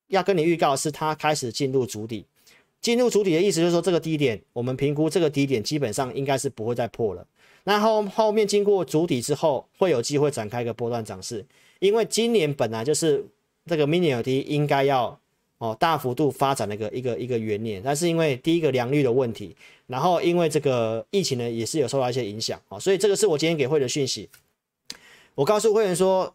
[0.06, 2.24] 要跟你预告是它开始进入主底，
[2.80, 7.26] 进入主底的意思就是说这个低点，我们评估这个低点基本上应该是不会再破了。
[7.64, 11.44] 那后后面经过主底之后，会有机会展开一个波段涨势，
[11.80, 13.24] 因为今年本来就是
[13.66, 15.18] 这个 Mini LED 应该要。
[15.58, 19.56] 哦，大幅度发展的一个一个一个元年，但是因为第一个良率的问题，
[19.88, 24.28] 然后因为这个疫情呢，也是有受到一些影响啊，所以这个是我今天给会的讯息。
[25.34, 26.32] 我告诉会员说，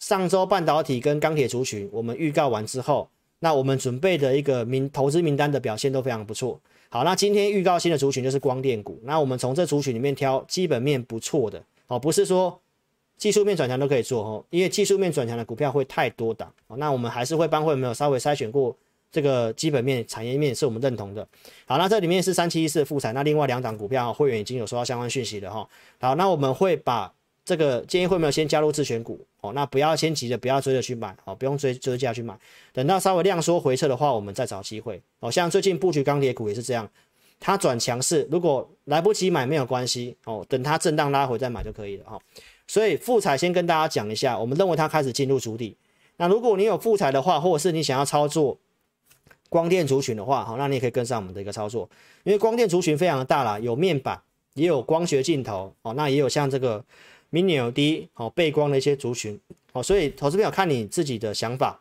[0.00, 6.60] 上周半导体跟钢铁族群，我们预告完之后，那我们准备的一个名投资名单的表现都非常不错。
[6.88, 12.60] 好，那今天预告新的族群就是光电股，那我们从这族群里面挑基本面不错的，哦，不是说。
[13.18, 16.76] 技术面转强都可以做哦，因为技术面转强的股票会太多档哦。
[16.78, 18.74] 那我们还是会帮会员没有稍微筛选过
[19.10, 21.26] 这个基本面、产业面是我们认同的。
[21.66, 25.68] 好，那这里面是三七一四的富采，那另外两档股票会员已经有收到相关讯息的哈。
[26.00, 27.12] 好，那我们会把
[27.44, 32.38] 这个建议会没有先加入自选股哦，那不要先急着不要追着去买哦，不用追追价去买，
[32.72, 35.30] 等到稍微量缩回撤的话，我们再找机会哦。
[35.30, 36.86] 像最近布局钢铁股也是这样，
[37.40, 42.20] 它转强势，如果来不及买没有关系哦，等它震荡拉回再买就可以了哈。
[42.68, 45.76] 所以富采先跟大家讲一下，我们认为它开始进入主底。
[46.18, 48.56] 那如果你有富采的话，或者是你想要操作
[49.48, 51.90] 光电族群的话，好，那你也可以跟上我们的一个操作，
[52.22, 54.22] 因为光电族群非常的大啦，有面板，
[54.54, 56.84] 也有光学镜头哦，那也有像这个。
[57.30, 59.38] Mini LED 好背光的一些族群
[59.74, 61.78] 哦，所以投资朋友看你自己的想法。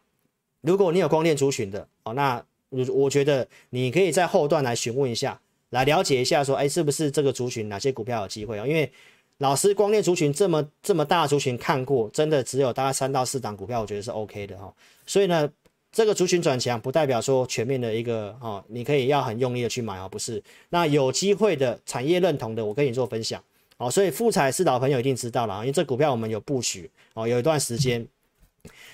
[0.60, 8.68] 如果你有光电族群的哦，那我我觉得你可以在后段来询问一下，来了解一下说，哎，是不是这个族群哪些股票有机会啊？
[8.68, 8.92] 因为
[9.40, 14.74] 老师光电族群这么这么大的族群看过，真的只有大概三到四档股票，我觉得是 OK 的哈。
[15.06, 15.48] 所以呢，
[15.92, 20.42] 这个族群转强不代表说全面的一个哦，你可以要很用力的去买哦，不是。
[20.70, 23.42] 那有机会的产业认同的，我跟你做分享。
[23.78, 28.08] 哦，所以富采是老朋友一定知道了啊，因为这股票我们有布局哦，有一段时间。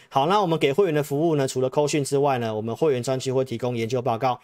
[0.10, 4.40] 好，那我们给会员的服务呢，除了扣讯之外呢，我们会员专区会提供研究报告。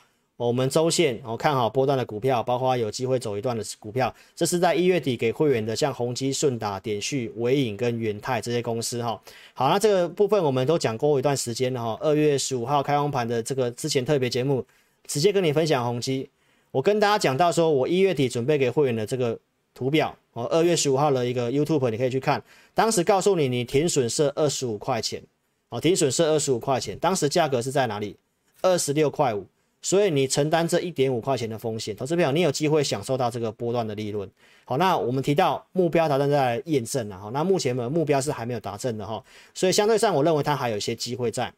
[0.48, 9.22] 我们周线哦看好波段的股票，包括有机会走一段的股票，这是在一月底给会员的，像宏基、顺达、点序、纬颖跟元泰这些公司哈。
[9.54, 11.98] 好，那这个部分我们都讲过一段时间了哈。
[12.00, 14.66] 二月十五号开红盘的这个之前特别节目，
[15.06, 16.30] 直接跟你分享宏基。
[16.72, 19.38] 我跟大家讲到说，我一月底准备给会员的这个。
[19.76, 25.22] 图表哦，二月十五号的一个 YouTube 你可以去看，当时告诉你你停损设二十五块钱
[25.70, 28.18] 哦，停损设二十五块钱，当时价格是在哪里？
[28.62, 29.46] 二十六块五，
[29.82, 34.30] 所以你承担这一点五块钱的风险，投资朋友你有机会享受到这个波段的利润。
[34.66, 41.52] 好，那我们提到目标达成在验证了哈，那目前的目标是还没有达成的哈，所以相对上我认为它还有一些机会在。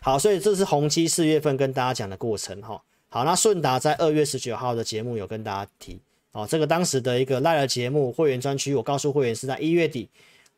[0.00, 2.82] 好，所以这是宏基四月份跟大家讲的过程哈。
[3.08, 5.98] 好，那顺达在二月十九号的节目有跟大家提。
[6.32, 10.08] 哦，这个当时的一个赖的节目会员专区，我告诉会员是在一月底，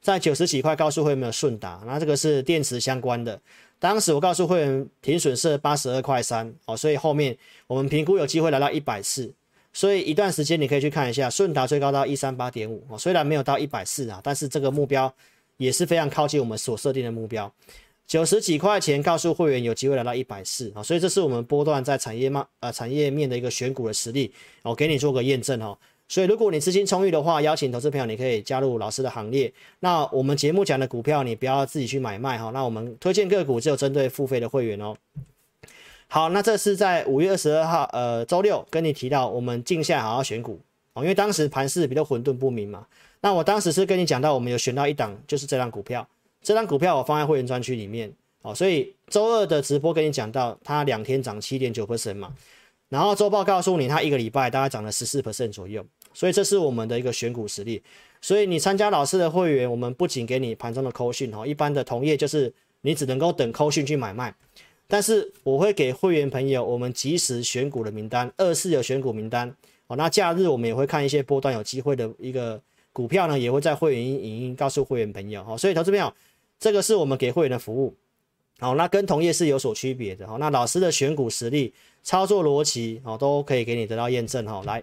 [0.00, 3.38] 在九十几块告诉会员没有顺达，那这个是电池相关的。
[3.78, 7.36] 当时我告诉会员停损是八十二块三，哦，所以后面
[7.66, 9.32] 我们评估有机会来到一百四，
[9.72, 15.12] 所以一段时间你可以去看一下顺达最高到一三八点五，哦，虽然没有到一百四啊，但是这个目标
[15.58, 17.52] 也是非常靠近我们所设定的目标。
[18.06, 25.76] 九十几块钱告诉会员有机会来到一百四啊，所以这是我们波段在产业面呃产业面的一个选股的实力，我给你做个验证哦。
[26.08, 29.52] 所以如果你资金充裕的话，邀请投资朋友你可以加入老师的行列。
[29.80, 34.94] 那我们节目讲的股票你不要自己去买卖哈，那我们推荐个股只有针对付费的会员哦。
[36.08, 40.60] 好，那这是在五月二十二号呃周六跟你提到我们静下来好好选股
[40.92, 42.86] 哦，因为当时盘势比较混沌不明嘛。
[43.20, 46.06] 那我当时是跟你讲到我们有选到一档就是这档股票。
[46.42, 52.32] 这张股票我放在会员专区里面哦，所以周二的直播跟你讲到，它两天涨七点九 percent 嘛，
[52.88, 55.84] 然后周报告诉你它一个礼拜大概涨了十四 percent 左右，
[56.16, 57.82] 所以这是我们的一个选股实力。
[58.22, 64.34] 所以你参加老师的会员，我们不仅给你盘中的扣讯哦，一般的同业就是你只能够等扣讯去买卖，
[64.88, 69.54] 但是我会给会员朋友我们及时选股的名单，二四有选股名单
[69.88, 72.60] 哦，那假日我们也会看一些波段有机会的一个
[72.92, 76.12] 股票呢，也会在会员影音告诉会员朋友哦，所以投资朋友。
[76.58, 77.94] 这个是我们给会员的服务，
[78.58, 80.38] 好，那跟同业是有所区别的哈。
[80.40, 81.70] 那老师的选股实力、
[82.02, 84.62] 操作逻辑，哦，都可以给你得到验证哈。
[84.64, 84.82] 来，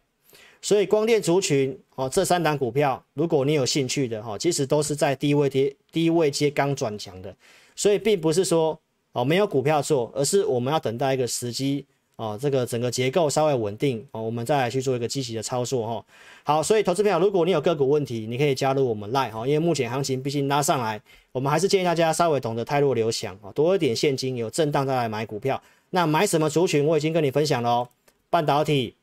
[0.64, 7.36] 所以光电族群哦，这三档股票，如果你有兴趣的哈，其实都是在低位跌、低位接刚转强的，
[7.76, 8.80] 所以并不是说
[9.12, 11.86] 哦没有股票做，而是我们要等待一个时机。
[12.16, 16.06] 哦，这个整个结构稍微稳定哦，我们再来去做一个积极的操作哈、
[16.44, 25.60] 好，所以投资朋友，如果你有个股问题，你可以加入我们 Line 哈，因为目前行情毕竟拉上来，我们还是建议大家稍微懂得汰弱留强啊，多一点现金，有震荡再来买股票。
[25.90, 27.90] 那买什么族群，我已经跟你分享了哦，
[28.30, 28.96] 半导体，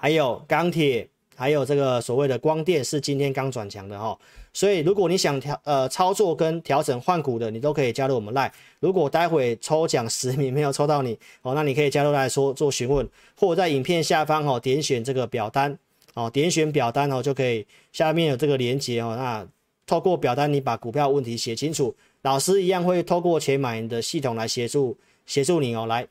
[0.00, 1.06] 还有钢铁。
[1.36, 4.14] 还有这个所谓的光电是今天刚转强的哈，
[4.52, 8.52] 所以如果你想调呃操作跟调整换股的，你都可以加入我们赖。
[8.78, 13.08] 如果待会抽奖十名没有抽到你哦，那你可以加入来说做询问，
[13.38, 15.78] 或者在影片下方哦点选这个表单
[16.12, 19.48] 哦，点选表单哦就可以，下面有这个连接哦，那
[19.86, 25.86] 透过表单你把股票问题写清楚，老师一样会透过钱买的系统来协助协助你哦。
[25.86, 26.06] 来，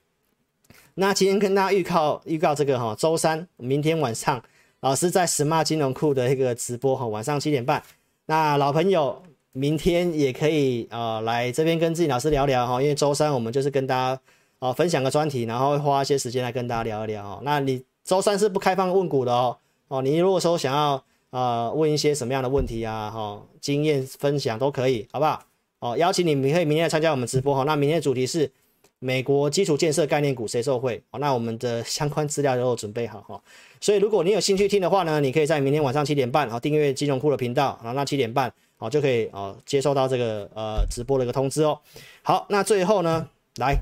[1.00, 4.44] 那今天跟大家预告预告这个哈，周三明天晚上。
[4.82, 7.82] 老师在 Smart 金融库的一个直播哈，晚上七点半。
[8.26, 14.22] 那老朋友明天也可以啊、呃、来这边跟自己老师聊聊哈，因为周三我们就是跟大家
[14.60, 17.40] 啊、呃、分享个专题，然后花一些时间来跟大家聊一聊哦。
[17.44, 19.58] 那你周三是不开放问股的哦
[19.88, 25.42] 哦，你如果说想要、呃、问一些什么样的问题啊哈，经验分享都可以，好不好？
[25.80, 27.64] 哦，邀请你，你可以明天来参加我们直播哈。
[27.64, 28.52] 那明天的主题是
[29.00, 31.02] 美国基础建设概念股谁受惠？
[31.12, 33.42] 哦，那我们的相关资料都有准备好哈。
[33.80, 41.80] 所以如果你有兴趣听的话呢，你可以在明天晚上七点半啊订阅金融库的频道，然后那七点半哦就可以哦接收到这个呃直播的一个通知哦。
[42.24, 43.78] 好，那最后呢，来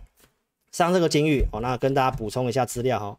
[0.72, 3.18] 上这个金玉哦，那跟大家补充一下资料哈，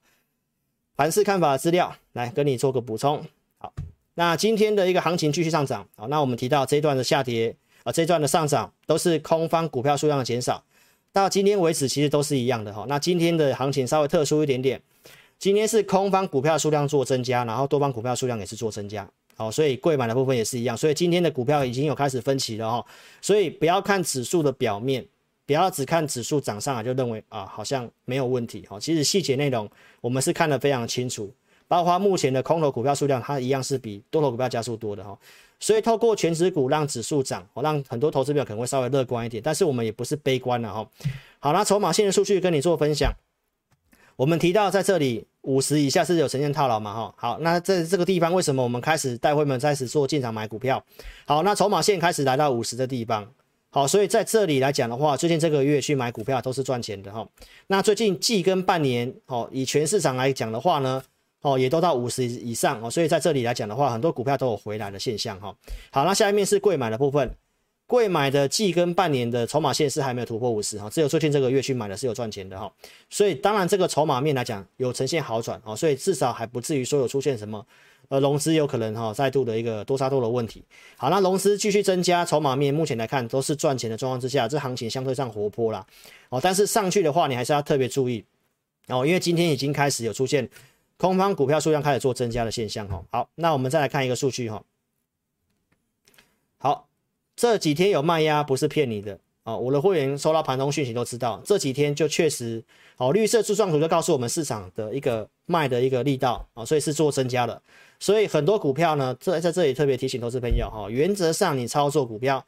[0.96, 3.24] 盘势看法资料来跟你做个补充。
[3.58, 3.72] 好，
[4.14, 10.62] 那今天的一个行情继续上涨好，那我们提到这一段的下跌啊，这一段的上涨都是空方股票数量的减少。
[11.12, 12.84] 到今天为止，其实都是一样的哈。
[12.88, 14.80] 那今天的行情稍微特殊一点点，
[15.38, 20.76] 今天是空方股票数量做增加，然后多方股票数量也是做增加，好，所以贵买的部分也是一样。
[20.76, 22.86] 所以今天的股票已经有开始分歧了哈。
[23.20, 25.04] 所以不要看指数的表面，
[25.46, 28.78] 不要只看指数涨上来就认为啊好像没有问题哈。
[28.78, 29.68] 其实细节内容
[30.00, 31.32] 我们是看得非常清楚，
[31.68, 35.16] 包括目前的空头股票数量，它一样是比多头股票加速多的哈。
[35.60, 40.88] 所以透过全指股让指数涨，哦，让很多投资者可能会稍微乐观一点，但是我们也不是悲观了哈。
[41.40, 43.12] 好，那筹码线的数据跟你做分享。
[44.16, 47.14] 我们提到在这里五十以下是有呈现套牢嘛哈。
[47.16, 50.82] 好，那在这个地方为什么我们开始带会们开始做进场买股票？
[51.26, 53.28] 好，那筹码线开始来到五十的地方。
[53.70, 57.28] 好，所以在这里来讲的话，最近这个月去买股票都是赚钱的哈。
[57.66, 61.02] 那最近季跟半年，哦，以全市场来讲的话呢？
[61.40, 65.54] 哦，也都到五十以上哦，所以在这里来讲的话，很多股票都有回来的现象哈。
[65.92, 67.32] 好，那下面是贵买的部分，
[67.86, 72.68] 贵买的季跟半年的筹码线是还没有突破五十哈，只有最近这个月去买的是有赚钱的哈。
[73.08, 77.64] 所以当然这个筹码面来讲有呈现好转哦，所以至少还不至于说有出现什么
[78.08, 80.64] 呃融资有可能哈再度的一个多杀多的问题。
[80.96, 85.86] 好，那融资继续增加，筹码面目前来看都是赚钱的状况之下，这行情相对上活泼啦
[86.30, 86.40] 哦。
[86.42, 88.24] 但是上去的话，你还是要特别注意
[88.88, 90.48] 哦，因为今天已经开始有出现。
[90.98, 94.60] 空方股票数量开始做增加的现象哈，好，那我们再来看一个数据哈，
[96.58, 96.88] 好，
[97.36, 102.64] 这几天有卖压不是骗你的啊，我的会员收到盘中讯息都知道，这几天就确实
[102.96, 107.62] 哦，绿色柱状图就告诉我们市场的一个卖的一个力道啊，所以是做增加的，
[108.00, 112.44] 所以很多股票呢，在在这里特别提醒投资朋友哈，原则上你操作股票，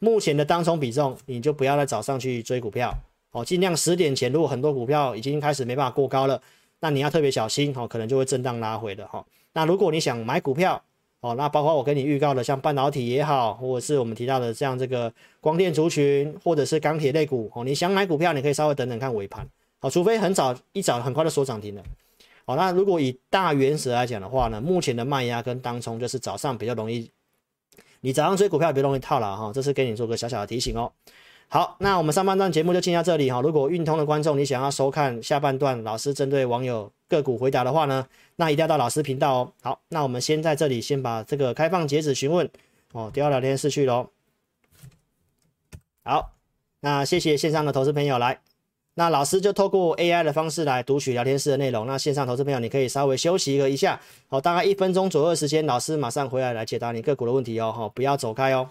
[0.00, 2.92] 目前的当冲比重你就不要再早上去追股票
[3.30, 6.42] 哦，尽量十点前，如果很多股票已经开始没办法过高了。
[6.82, 9.24] 那你要特别小心哦，可能就会震荡拉回的哈。
[9.52, 10.82] 那如果你想买股票
[11.20, 19.46] 哦，那包括我跟你预告的，像半导体也好，或者是我们提到的像这个光电族群，或者是钢铁类股哦，你想买股票，你可以稍微等等看尾盘
[19.80, 21.82] 哦，除非很早一早很快就锁涨停了。
[22.44, 27.08] 好，那如果以大原则来讲的话呢，目前的卖压跟当冲就是早上比较容易，
[28.00, 30.90] 你早上追股票比较容易套牢哈，这是给你做个小小的提醒哦。
[31.52, 33.42] 好，那我们上半段节目就进到这里哈。
[33.42, 39.52] 如果运通的观众你想要收看下半段老师针对网友个股回答的话呢，那一定要到老师频道哦。
[39.60, 42.48] 好，那我们先在这里先把这个开放截止询问
[42.92, 44.08] 哦，丢到聊天室去喽。
[46.04, 46.32] 好，
[46.80, 48.40] 那谢谢线上的投资朋友来，
[48.94, 51.86] 那老师就透过 AI 的方式来读取聊天室的内容。
[51.86, 58.70] 那线上投资朋友你可以稍微休息一下，好，大概一分钟左右的时间，老师马上回来来解答你个股的问题哦，哈，不要走开哦。